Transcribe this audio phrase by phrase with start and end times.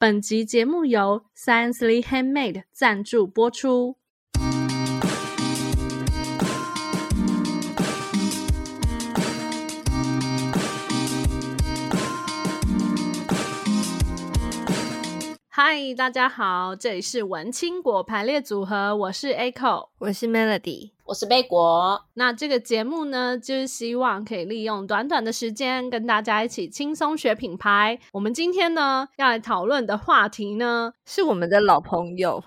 [0.00, 3.99] 本集节目由 Sciencely Handmade 赞助播出。
[15.62, 22.02] 嗨，大家好，这里是文青果排列组合，我是 Echo，我是 Melody，我是贝果。
[22.14, 27.98] 那这个节目呢，就是希望可以利用短短的时间，跟大家一起轻松学品牌。
[28.12, 32.42] 我们今天呢，要来讨论的话题呢，是我们的老朋友，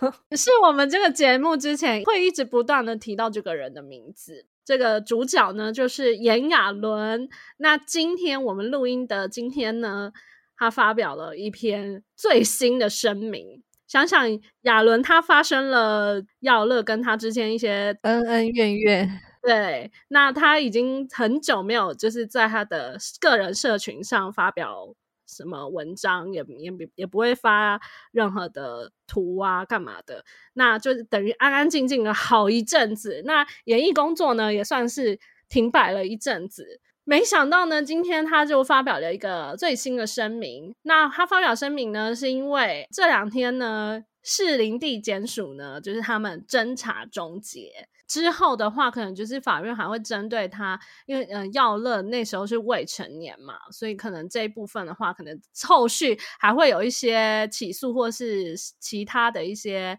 [0.36, 4.44] 是我们这个节目之前会一直不断的提到这个人的名字。
[4.62, 7.30] 这个主角呢，就是炎亚纶。
[7.56, 10.12] 那今天我们录音的今天呢，
[10.58, 13.62] 他发表了一篇最新的声明。
[13.86, 19.08] 想想亚纶，他发生了耀乐跟他之间一些恩恩怨怨。
[19.40, 24.94] 对，那他已经很久没有就是在他的个人社群上发表
[25.26, 27.80] 什么文章，也也也不会发
[28.12, 30.22] 任何的图啊，干嘛的？
[30.52, 33.22] 那就等于安安静静的好一阵子。
[33.24, 36.80] 那演艺工作呢，也算是停摆了一阵子。
[37.08, 40.74] 没想到呢，今天他就发表了一个最新的声明。
[40.82, 59.98] 那他发表声明呢，是因为这两天呢，士林地检署呢，就是他们侦查终结之后的话，可能就是法院还会针对他，因为嗯，耀乐那时候是未成年嘛，所以可能这一部分的话，可能后续还会有一些起诉或是其他的一些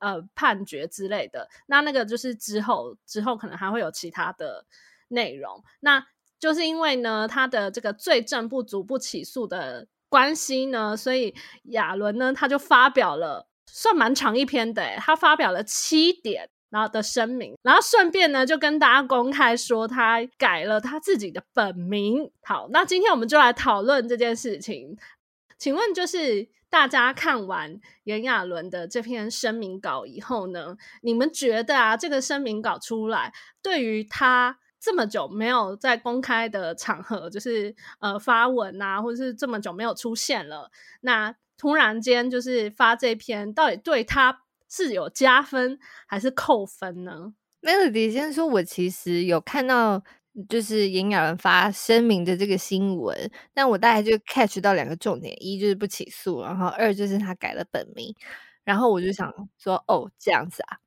[0.00, 1.48] 呃判决之类的。
[1.68, 4.66] 那那个就是之后之后可能还会有其他的
[5.06, 5.62] 内容。
[5.78, 6.04] 那
[6.38, 22.30] 就是因为呢，他的这个罪证不足不起诉的关系呢，所以亚纶呢，他就发表了算蛮长一篇的，他发表了七点然后的声明，然后顺便呢就跟大家公开说他改了他自己的本名。
[22.42, 24.96] 好，那今天我们就来讨论这件事情。
[25.58, 34.58] 请问，就是大家看完炎亚纶的这篇声明稿以后呢，你们觉得啊，这个声明稿出来对于他？
[34.80, 50.00] 这么久没有在公开的场合，就是呃发文啊，或者是这么久没有出现了，那突然间就是发这篇，到底对他是有加分还是扣分呢？Melody 先说，我其实有看到
[50.48, 58.14] 就是炎亚纶发声明的这个新闻，但我大概就 catch 到两个重点：一就是不起诉，然后二就是他改了本名，
[58.62, 60.78] 然后我就想说，哦，这样子啊。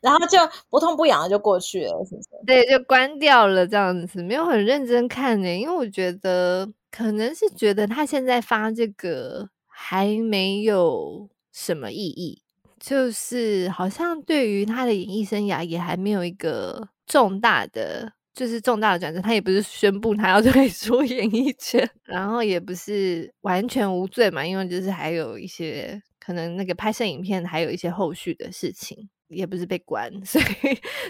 [0.00, 0.38] 然后就
[0.70, 2.28] 不痛不痒的就过去了，是不是？
[2.46, 12.42] 对，就关掉了这样子，没有很认真看呢，因为我觉得可能是觉得他现在发这个还没有什么意义，
[12.78, 19.20] 就是好像对于他的演艺生涯也还没有一个重大的，就是重大的转折。
[19.20, 29.08] 他也不是宣布他要退出 演艺圈，然后也不是完全无罪嘛，因为就是还有一些可能那个拍摄影片还有一些后续的事情。
[29.30, 30.44] 也不是被关， 所以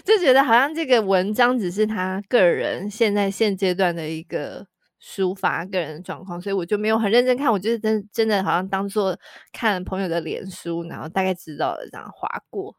[0.05, 4.65] 就觉得好像这个文章只是他个人现在现阶段的一个
[5.01, 7.51] 抒发个人状况，所以我就没有很认真看。
[7.51, 9.17] 我就是真真的好像当做
[9.51, 12.75] 看朋友的脸书，然后大概知道了这样划过。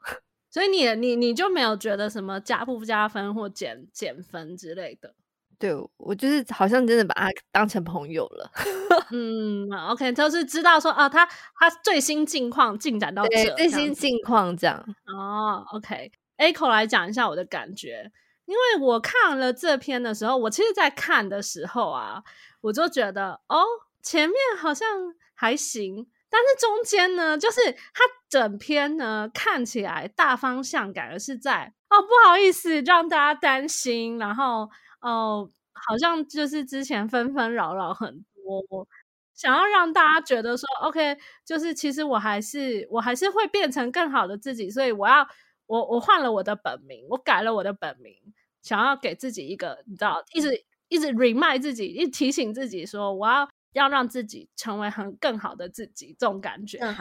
[0.48, 5.14] 所以你你你就没有觉得什么加不加分或减减分之类的？
[5.62, 8.50] 对，我就是好像真的把他当成朋友了。
[9.14, 14.84] 嗯，OK，就是知道说啊，他他最新近况进展到这，最新近况这样。
[15.06, 18.10] 哦，OK，Echo 来讲一下我的感觉，
[18.46, 22.24] 因为我看了这篇的时候，我其实在看的时候啊，
[22.62, 23.62] 我就觉得哦，
[24.02, 24.88] 前面好像
[25.32, 34.68] 还行，但是中间呢，就是他整篇呢看起来大方向感而是在哦，不好意思让大家担心，然后。
[35.02, 38.86] 哦，好像就是之前纷纷扰扰很多，
[39.34, 45.26] 想要让大家觉得说，OK，就是其实我还是我还是会变成更好的自己，所以我要
[45.66, 48.14] 我我换了我的本名，我改了我的本名，
[48.62, 56.78] 想要给自己一个你知道，一直一直 remind 自己，一直提醒自己说，我要要让自己成为很更好的自己这种感觉。
[56.78, 56.96] 但是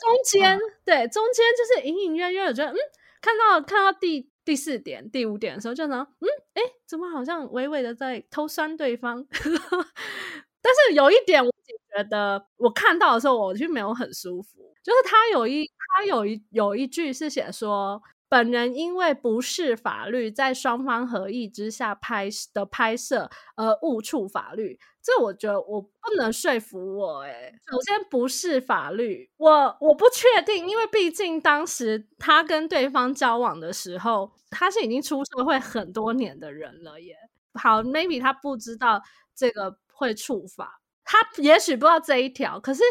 [0.00, 2.76] 中间、嗯、对中间就是隐隐约约，我觉得嗯，
[3.20, 4.30] 看到看到第。
[4.46, 9.26] 第四点、第五点的时候，就能嗯，哎，怎么好像微微的在偷酸对方？
[10.62, 11.50] 但是有一点，我
[11.94, 14.72] 觉得我看到的时候，我就没有很舒服。
[14.82, 18.00] 就是他有一，他有一有一句是写说。
[18.28, 27.20] 本人因为不是法律，在双方合意之下拍的拍摄而误触法律，这我觉得我不能说服我。
[27.20, 37.14] 诶，首先不是法律，我我不确定，因为毕竟当时他跟对方交往的时候，他是已经出社会很多年的人了耶。
[37.54, 39.00] 好，maybe 他不知道
[39.32, 42.82] 这个会触法，他也许不知道这一条，可是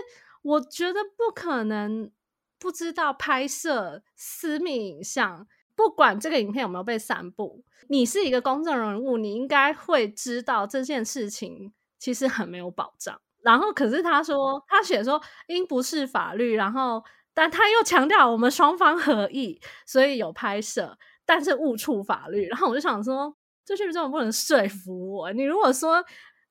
[0.42, 2.10] 我觉得不可能
[2.58, 5.46] 不知道拍摄私密影像，
[5.76, 11.74] 不管这个影片有没有被散布，你是一个公众人物，你应该会知道这件事情
[12.06, 13.20] 其实很没有保障。
[13.42, 17.04] 然后，可是他说他写说因不是法律，然后
[17.34, 22.46] 但他又强调我们双方合意，所以有拍摄，但是误触法律。
[22.46, 23.36] 然后我就想说，
[23.66, 25.32] 这是不是不能说服我？
[25.34, 26.06] 你如果说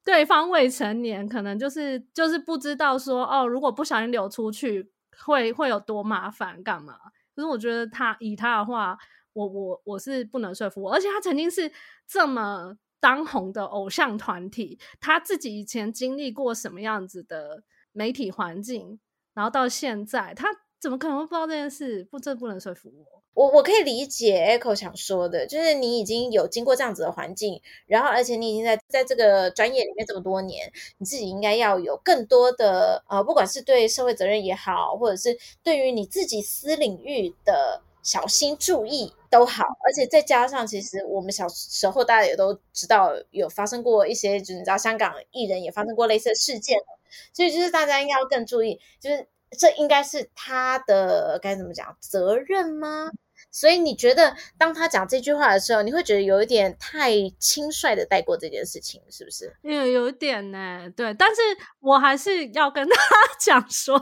[0.05, 4.91] 对方未成年，可能就是就是不知道说哦，如果不小心流出去
[5.25, 6.95] 会会有多麻烦，干嘛？
[7.37, 8.99] 可是我觉得他以他的话，
[9.35, 11.71] 我我我是不能说服我，而且他曾经是
[12.09, 12.77] 这么。
[13.05, 17.63] 当红的偶像团体，他自己以前经历过什么样子的
[17.93, 18.99] 媒体环境，
[19.35, 20.49] 然后到现在，他
[20.81, 22.03] 怎么可能会不知道这件事？
[22.05, 23.23] 不，这不能说服我。
[23.35, 37.83] 我我可以理解 Echo 想说的，就是你已经有经过这样子的环境，然后而且你已经在在这个专业里面这么多年，你自己应该要有更多的呃，不管是对社会责任也好，或者是对于你自己私领域的。
[38.05, 46.79] 小心注意都好，而且再加上，其实我们小时候大家也都知道有发生过一些，就是你知道香港艺人也发生过类似的事件，
[47.33, 49.27] 所以就是大家应该要更注意，就是
[49.59, 53.11] 这应该是他的该怎么讲责任吗？
[53.51, 59.55] 所以你觉得，当他讲这句话的时候，你会觉得有一点太轻率的带过这件事情，是不是？
[59.63, 61.15] 有有一点呢，对。
[61.15, 61.41] 但是
[61.81, 62.97] 我还是要跟 他
[63.39, 63.95] 讲说，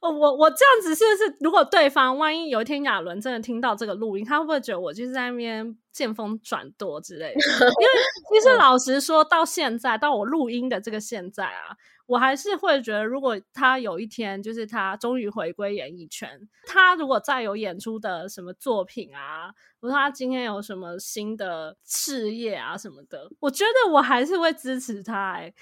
[0.00, 1.36] 我我这样子是不是？
[1.40, 7.40] 如果对方万一有一天亚伦真的听到这个录音，他会不会觉得我就是在那边见风转舵之类的？
[7.80, 11.76] 因为其实老实说，到现在到我录音的这个现在啊。
[12.06, 16.28] 我还是会觉得，如果他有一天就是他终于回归演艺圈，
[16.66, 25.54] 他如果再有演出的什么作品啊，或者他今天有什么新的事业啊什么的，我觉得我还是会支持他欸。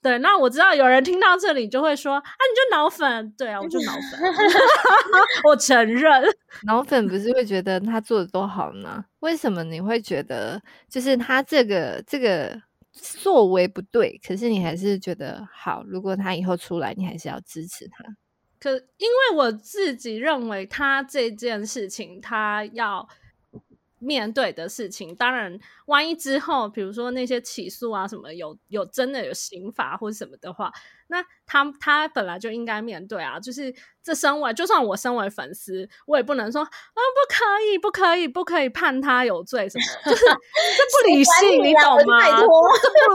[0.00, 3.34] 对，那我知道有人听到这里就会说啊，你就脑粉。
[3.36, 4.20] 对啊，我就脑粉，
[5.44, 6.22] 我承认。
[6.64, 9.04] 脑粉不是会觉得他做的多好吗？
[9.20, 12.60] 为什么你会觉得就是他这个这个？
[13.20, 15.84] 作为不对，可是你还是觉得好。
[15.86, 18.02] 如果他以后出来，你还是要支持他。
[18.58, 23.06] 可因为我自己认为，他这件事情，他要
[24.00, 30.72] 面对的事情，当然，万一之后，比如说那些起诉啊什么，有有真的有刑罚或者什么的话。
[31.10, 42.22] 那他他本来就应该面对啊，就是这身为就算我身为粉丝，我也不能说啊不可以不可以不可以判他有罪什么，就是 这不理性，你懂吗？
[42.26, 42.52] 这不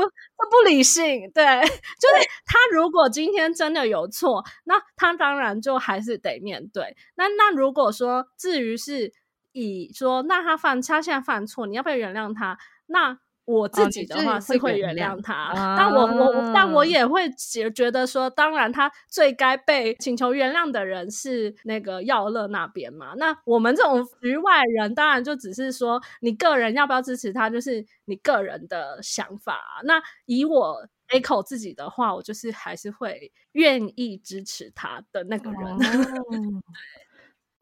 [0.02, 6.98] 这不理性，对，就是他如果今天真的有错，那他当然就还是得面对。
[7.14, 9.14] 那那如果说至于是
[9.54, 12.58] 以说那他犯他现在犯错，你要不要原谅他？
[12.88, 13.20] 那。
[13.46, 23.14] 我自己的话是会原谅他，哦、但我我但我也会觉觉得说，当然他最该被请求原谅的人是那个耀乐那边嘛。
[23.18, 29.60] 那我们这种局外人，当然就只是说你个人要不要支持他，就是你个人的想法。
[29.84, 35.62] 那以我 Echo 自己的话，我就是还是会愿意支持他的那个人。
[36.16, 36.64] 哦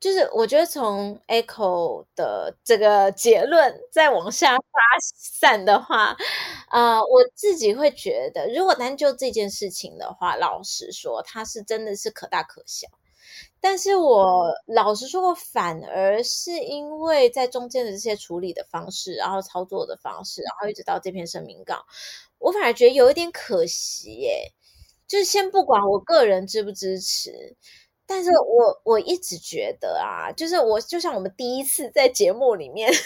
[0.01, 4.63] 就是我觉得从 Echo 的这个结论再往下发
[4.99, 6.17] 散的话，
[6.71, 12.87] 呃，我自己会觉得，如果单就这件事情的话，老实说，它是真的是可大可小。
[13.61, 21.85] 但是我老实说过，反而是因为在中间的这些处理的方式，然后操作的方式，然后一直到这篇声明稿，
[22.39, 24.51] 我反而觉得有一点可惜耶。
[25.07, 27.55] 就是先不管我个人支不支持。
[28.13, 32.97] 但是我我一直觉得啊，就是我就像我们第一次在节目里面 提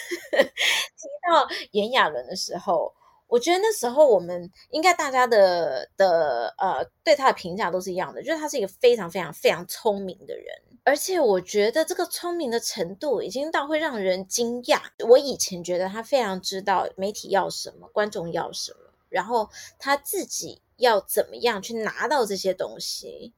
[1.29, 2.91] 到炎亚纶的时候，
[3.27, 10.45] 我觉得那时候我们应该大家的的呃对他的评价都是一样的，就是他是一个非常非常非常聪明的人，
[10.83, 14.81] 而且我觉得这个聪明的程度已经到会让人惊讶。
[15.07, 19.47] 我以前觉得他非常知道媒体要什么，观众要什么，然后
[19.77, 23.33] 他自己要怎么样去拿到这些东西。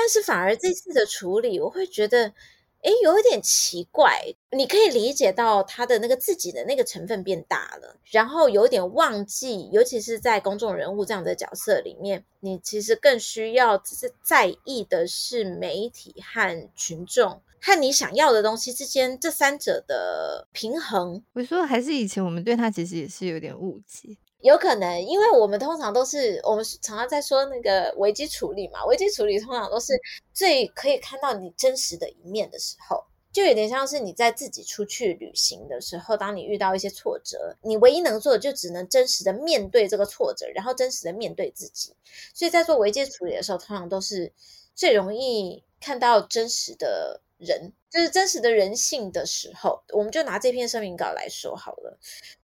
[0.00, 2.28] 但是反而这次的处理，我会觉得，
[2.82, 4.32] 哎，有一点奇怪。
[4.52, 21.24] 你可以理解到他的那个自己的那个成分变大了，然后有点忘记，尤其是在公众人物这样的角色里面，你其实更需要只是在意的是媒体和群众和你想要的东西之间这三者的平衡。
[21.32, 24.16] 我说，还是以前我们对他其实也是有点误解。
[24.40, 29.92] 有可能，因为我们通常都是我们常常在说那个危机处理嘛，危机处理通常都是
[30.32, 41.92] 最可以看到你真实的一面的时候，就有点像是你在自己出去旅行的时候，当你遇到一些挫折，你唯一能做的就只能真实的面对这个挫折，然后真实的面对自己。
[42.32, 44.32] 所以在做危机处理的时候，通常都是
[44.74, 49.82] 最容易看到真实的人，就是真实的人性的时候。
[49.92, 51.98] 我们就拿这篇声明稿来说好了。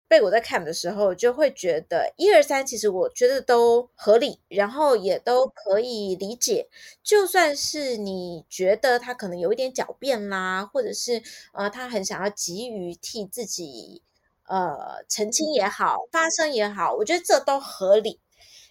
[0.09, 6.67] 被我在看的时候，就会觉得一二三，其实我觉得都合理，然后也都可以理解。
[7.03, 11.21] 就算是你觉得他可能有一点狡辩啦，或者是
[11.53, 14.01] 呃，他很想要急于替自己
[14.47, 18.19] 呃澄清也好，发声也好，我觉得这都合理，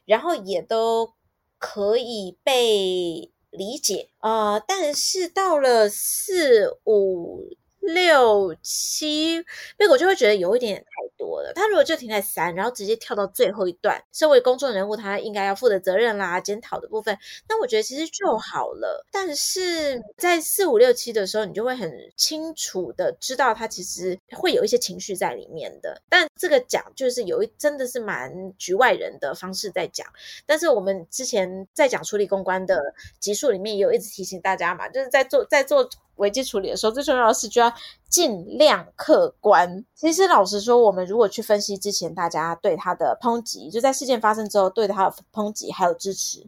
[0.05, 1.13] 然后也都
[1.59, 4.09] 可以被理解。
[4.21, 7.57] 呃，但是到了四五
[7.89, 9.43] 六七，
[9.79, 10.85] 那我就会觉得有一点太
[11.17, 11.53] 多了。
[11.55, 17.19] 他如果就停在三，然后直接跳到最后一段，身为公众人物，他应该要负的责任啦、检讨的部分，
[17.49, 19.07] 那我觉得其实就好了。
[19.11, 26.03] 但是在四五六七的时候，你就会很清楚的知道他其实会有一些情绪在里面的。
[26.09, 30.07] 但这个讲就是有一真的是蛮局外人的方式在讲。
[30.47, 35.89] 但是我们之前在讲处理公关的集数里面，也有一直提醒大家嘛，就是在做在做。
[36.19, 37.73] 危机处理的时候，最重要的是就要
[38.09, 39.85] 尽量客观。
[39.95, 46.47] 其实老实说，我们如果去分析之前大家对他的抨击，就在事件发生之后对他的抨击还有支持，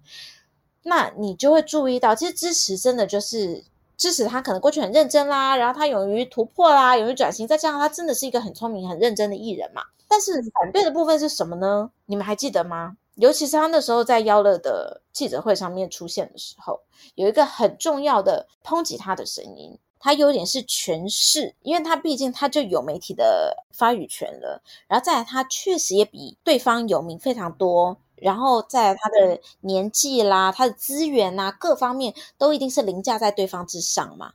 [0.82, 3.64] 那你就会注意到，其实支持真的就是
[3.96, 9.82] 支持他可能过去很认真啦，然后他勇于突破啦，勇于转型，再加上他真的是一个很聪明、很认真的艺人嘛。
[10.08, 11.90] 但是反对的部分是什么呢？
[12.06, 12.96] 你们还记得吗？
[13.16, 16.80] 尤其是他那时候在邀乐的记者会上面出现的时候，
[17.14, 34.32] 有一个很重要的抨击他的声音，他有点是权势，因为他毕竟他就有媒体的发语权了，然后再来他确实也比对方有名非常多，然后再来他的年纪啦、他的资源呐，各方面都一定是凌驾在对方之上嘛。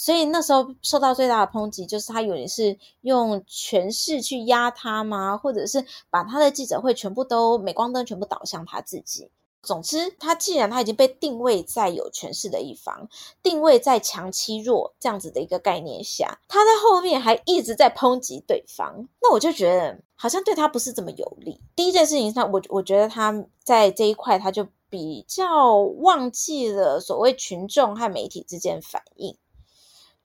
[0.00, 5.36] 所以那时候受到最大的抨击，就是他有点是用权势去压他吗？
[5.36, 9.28] 或者是把他的记者会全部都镁光灯全部导向他自己。
[9.60, 13.08] 总之，他既然他已经被定位在有权势的一方，
[13.42, 21.60] 定位在强欺弱这样子的一个概念下，他在后面还一直在抨击对方，那我就觉得好像对他不是这么有利。
[21.74, 29.36] 第一件事情上，我我觉得他在这一块他就比较忘记了所谓群众和媒体之间反应。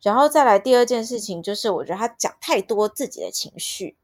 [0.04, 3.98] 然后再来第二件事情，就是我觉得他讲太多自己的情绪，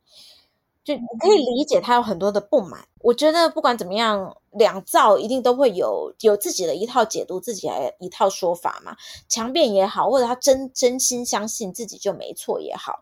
[0.84, 2.88] 就你可以理解他有很多的不满。
[3.02, 8.96] 我觉得不管怎么样，两造一定都会有有自己的一套解读，自己的一套说法嘛。
[9.28, 13.02] 强辩也好，或者他真真心相信自己就没错也好。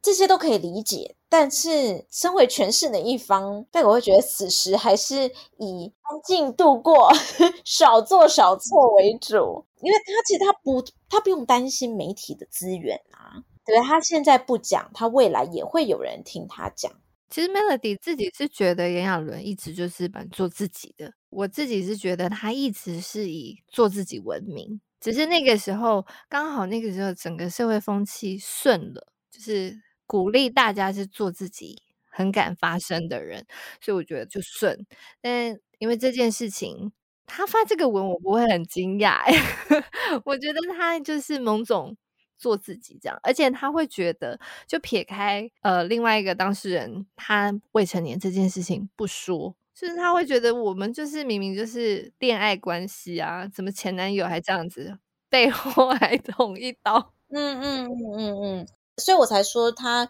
[0.00, 7.10] 这些都可以理解，但是身为权势的一方，但我会觉得此时还是以安静度过，
[7.64, 16.92] 少做少错为主，因为他其实他不，他不用担心媒体的资源啊，对，他现在不讲，他未来也会有人听他讲。
[17.30, 29.80] 其实 Melody 自己是觉得炎亚纶一直就是蛮做自己的，我自己是觉得他一直是以做自己闻名，只是那个时候刚好那个时候整个社会风气顺了，就是。
[30.10, 33.44] 鼓励大家是做自己，很敢发声的人，
[33.78, 34.86] 所以我觉得就顺。
[35.20, 36.90] 但因为这件事情，
[37.28, 39.20] 他发这个文，我不会很惊讶。
[40.24, 41.96] 我觉得他就是某种
[42.38, 57.12] 做自己这样，而且他会觉得，就撇开呃另外一个当事人他未成年这件事情不说，就是他会觉得我们就是明明就是恋爱关系啊，怎么前男友还这样子，背后 还捅一刀？
[57.30, 58.66] 嗯嗯嗯嗯嗯。
[58.96, 60.08] 所以我才说他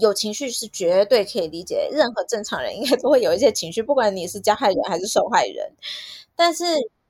[0.00, 5.74] 有情绪是绝对可以理解，任何正常人应该都会有一些情绪，不管你是加害人还是受害人。
[6.34, 6.64] 但是，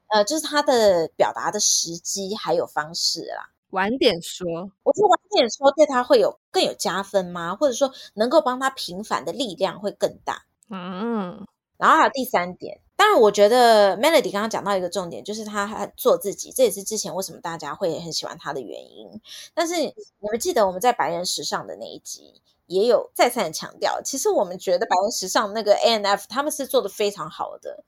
[0.08, 4.46] 呃，就是他的表达的时机还有方式啦，晚点说，
[4.82, 7.54] 我觉得晚点说对他会有更有加分吗？
[7.54, 10.44] 或者说能够帮他平反的力量会更大？
[10.68, 12.80] 嗯，然后还有第三点。
[12.96, 19.20] 当然，我觉得 Melody 刚刚讲到一个重点，就是他还做自己，这也是之前为什么大家会很喜欢他的原因。
[19.54, 19.94] 但是你
[20.30, 22.40] 们记得我们在白人时尚的那一集
[22.72, 27.84] 也有再三的强调，其实我们觉得白人时尚那个 ANF 他们是做的非常好的，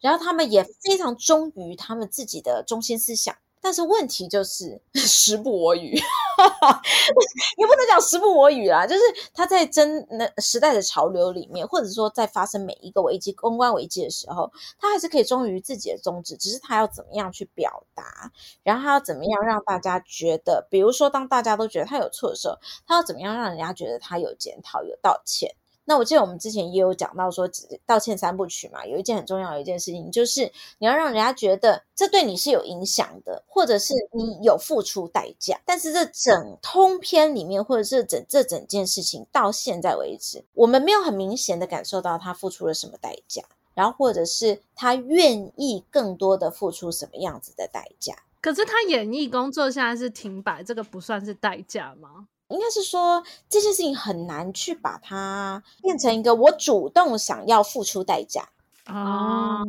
[0.00, 3.34] 然后他们也非常忠于他们自己的中心思想。
[3.66, 5.90] 但是问题就是 时不我与，
[7.58, 9.00] 也不能讲时不我与啦，就是
[9.34, 18.30] 他在真那时代的潮流里面，或者说在发生每一个危机、公关危机的时候，他还是可以忠于自己的宗旨，只是他要怎么样去表达，
[18.62, 22.56] 然后他要怎么样让大家觉得，比如说当大家都觉得他有错的时候，
[22.86, 25.56] 他要怎么样让人家觉得他有检讨、有道歉。
[25.88, 27.48] 那我记得我们之前也有讲到说，
[27.86, 35.58] 道歉三部曲嘛，有一件很重要的一件事情，就是你要让人家觉得这对你是有影响的，或者是你有付出代价。
[35.64, 48.14] 但是这整通篇里面，或者是整这整件事情到现在为止，我们没有很明显的感受到他付出了什么代价，然后或者是他愿意更多的付出什么样子的代价。
[48.40, 52.26] 可是他演艺工作现在是停摆，这个不算是代价吗？
[52.48, 58.48] 应该是说这件事情很难去把它变成一个我主动想要付出代价
[58.86, 59.64] 哦。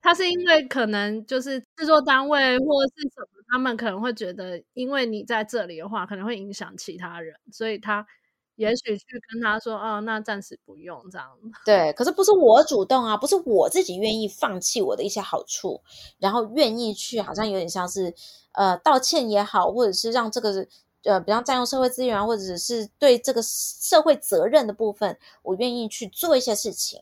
[0.00, 8.06] 他是因为可能就是制作单位或是什么，他们可能会觉得，因为你在这里的话，可能会影响其他人，所以他
[8.54, 11.26] 也许去跟他说：“哦，那暂时不用这样。
[11.66, 15.82] ”对，可是不是我主动啊，不是我自己愿意放弃我的一些好处，
[16.18, 18.14] 然后愿意去，好像有点像是
[18.52, 20.66] 呃道歉也好，或者是让这个。
[21.06, 27.00] 呃，比方占用社会资源啊，或者是对这个社会责任的部分，我愿意去做一些事情，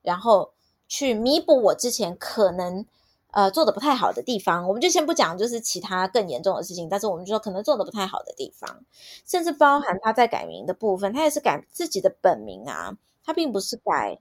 [0.00, 0.50] 然后
[0.88, 2.86] 去弥补我之前可能
[3.30, 4.66] 呃做的不太好的地方。
[4.66, 8.84] 我们就先不讲，就是其他更严重的事情，但是我们就说可能做的不太好的地方，
[9.26, 14.18] 甚至包含他在改名的部分，他也是改自己的本名啊，他并不是改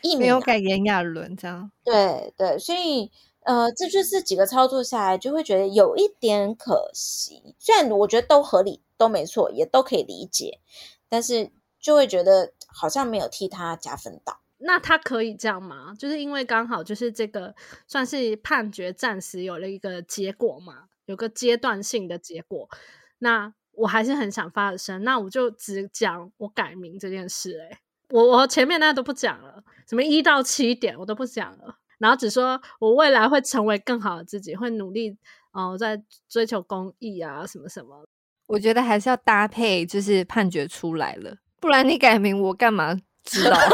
[0.00, 1.70] 艺名啊，没有改炎亚纶这样。
[1.84, 3.10] 对对，所以。
[3.44, 7.54] 呃，这就是几个操作下来，就会觉得有一点可惜。
[7.58, 10.60] 虽然我觉得都合理，都没错，也都可以理解，
[11.08, 14.40] 但是就会觉得好像没有替他加分到。
[14.58, 15.92] 那他可以这样吗？
[15.98, 17.52] 就是因为刚好就是这个
[17.88, 22.68] 算是判决暂时有了一个结果嘛，有个阶段性的结果。
[23.18, 27.70] 那我还是很想发声，那我就只讲我改名这件事，欸。
[27.70, 27.80] 哎，
[28.10, 31.71] 我我前面那都不讲了，什么一到七点我都不讲了。
[32.02, 35.16] 然后只说，我未来会成为更好的自己，会努力
[35.52, 38.04] 哦、呃，在追求公益啊，什么什么。
[38.46, 43.56] 我觉得还是要搭配，就是判决出来了，不然你改名，我干嘛知道？
[43.56, 43.68] 他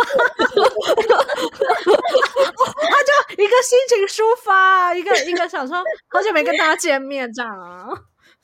[3.02, 7.88] 就一个心情抒发，一个一个想说，好久没跟大家见面这样啊。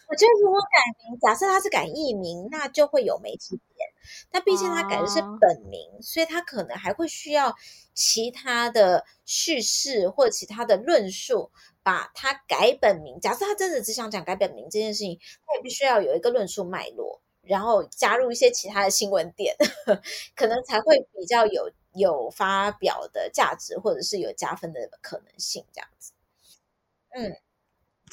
[0.08, 3.88] 我觉得如果改名，假设他是改艺名，那就会有媒体点。
[4.30, 7.54] 但毕竟他改的是本名，啊、所以他可能还会需要
[7.94, 11.50] 其他的叙事或者其他的论述，
[11.82, 13.18] 把他改本名。
[13.20, 19.56] 假设他真的只想讲改本名这件事情，他也必须要有一个论述脉络，然后加入一些其他的新闻点，
[20.36, 25.64] 可能才会比较有有发表的价值，或者是有加分的可能性。
[25.72, 26.12] 这样子，
[27.16, 27.36] 嗯。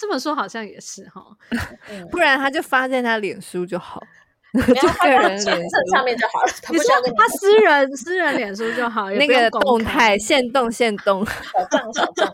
[0.01, 1.23] 这么说好像也是哈，
[2.09, 4.01] 不然他就发在他脸书就好，
[4.51, 6.47] 就个人脸书上面就好了。
[6.71, 6.79] 你
[7.15, 12.33] 他私人私人脸书就好，那个动态限动限动小 账小账，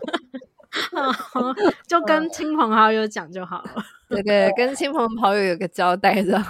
[1.86, 3.84] 就跟亲朋好友讲就好了。
[4.08, 6.42] 对对，跟亲朋好友有个交代的。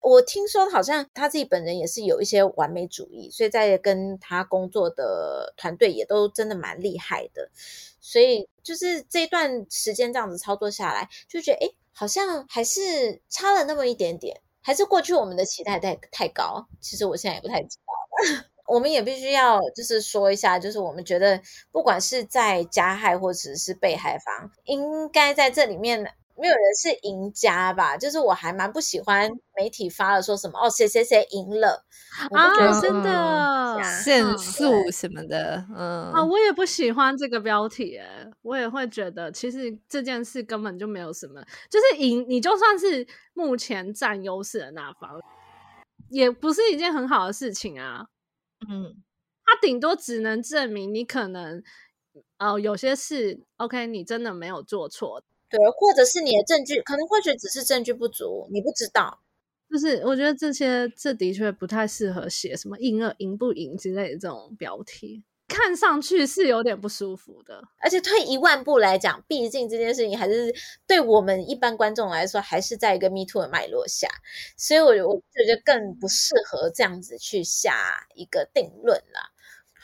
[0.00, 7.50] 我听说好像他自己本人也是有一些完美主义，所以在跟他工作的团队也都真的蛮厉害的。
[8.00, 16.66] 所以就是这段时间这样子操作下来，就觉得诶，好像还是差了那么一点点，还是过去我们的期待太太高。
[16.80, 18.44] 其实我现在也不太知道。
[18.68, 21.40] 我们也必须要就是说一下，就是我们觉得
[21.72, 26.14] 不管是在加害或者是被害方，应该在这里面。
[26.40, 27.96] 没有人是赢家吧？
[27.96, 31.84] 就是我还蛮不喜欢媒体发了说什么哦，谁谁谁赢了
[32.30, 45.20] 啊，真的限速什么的，嗯啊，我也不喜欢这个标题，诶，我也会觉得其实这件事根本就没有什么，就是赢，你就算是目前占优势的那方，
[46.10, 48.06] 也不是一件很好的事情啊。
[48.68, 49.02] 嗯，
[49.44, 51.62] 他顶多只能证明你可能
[52.38, 55.22] 呃有些事，OK，你真的没有做错。
[55.50, 59.20] 对，或者是你的证据，可能或许只是证据不足，你不知道。
[59.70, 67.62] 就是我觉得这些这的确不太适合写什么赢了赢不赢之类的这种标题，看上去是有点不舒服的。
[67.78, 70.54] 而且退一万步来讲，毕竟这件事情还是
[70.86, 74.08] 对我们一般观众来说，还是在一个 Me Too 的脉络下，
[74.56, 79.30] 所以我我觉得更不适合这样子去下一个定论啦。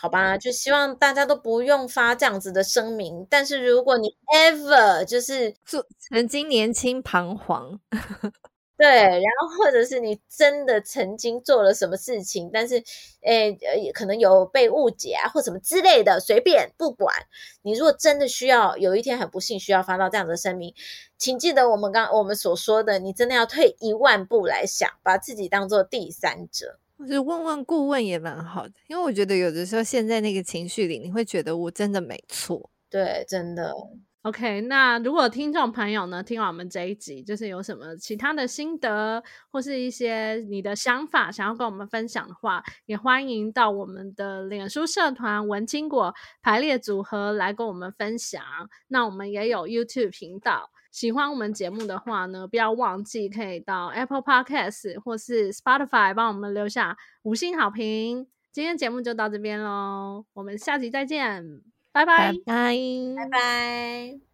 [0.04, 3.26] 好吧，就希望大家都不用发这样子的声明。
[3.30, 7.80] 但是如果你 ever 就是做曾经年轻彷徨，
[8.76, 12.84] 对，然后或者是你真的曾经做了什么事情，但是
[13.22, 17.14] 诶呃可能有被误解啊或什么之类的，随便不管。
[17.62, 20.74] 你如果真的需要有一天很不幸需要发到这样的声明，
[21.16, 26.78] 请记得我们刚我们所说的，你真的要退一万步来想，把自己当做第三者。
[26.96, 32.70] 我觉得问问顾问也蛮好的，因为我觉得有的时候陷在那个情绪里，你会觉得我真的没错。
[32.88, 33.74] 对，真的。
[34.22, 48.42] OK，那如果听众朋友呢，听完我们这一集，就是有什么其他的心得，或是一些你的想法，想要跟我们分享的话，也欢迎到我们的脸书社团“文青果排列组合”来跟我们分享。
[48.88, 58.28] 那我们也有 YouTube 频道，喜欢我们节目的话呢，不要忘记可以到 Apple Podcast 或是 Spotify 帮我们留下五星好评。
[58.52, 61.60] 今天节目就到这边喽，我们下集再见。
[61.90, 62.76] 拜拜，拜拜，
[63.16, 64.33] 拜拜。